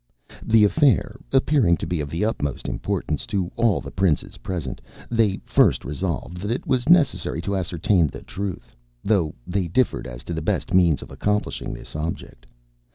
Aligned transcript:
ŌĆØ 0.29 0.47
The 0.51 0.63
affair 0.63 1.19
appearing 1.31 1.77
to 1.77 1.85
be 1.85 2.01
of 2.01 2.09
the 2.09 2.25
utmost 2.25 2.67
importance 2.67 3.27
to 3.27 3.51
all 3.55 3.79
the 3.81 3.91
princes 3.91 4.37
present, 4.39 4.81
they 5.11 5.37
first 5.45 5.85
resolved 5.85 6.37
that 6.37 6.49
it 6.49 6.65
was 6.65 6.89
necessary 6.89 7.39
to 7.43 7.55
ascertain 7.55 8.07
the 8.07 8.23
truth, 8.23 8.75
though 9.03 9.35
they 9.45 9.67
differed 9.67 10.07
as 10.07 10.23
to 10.23 10.33
the 10.33 10.41
best 10.41 10.73
means 10.73 11.03
of 11.03 11.11
accomplishing 11.11 11.71
this 11.71 11.95
object. 11.95 12.47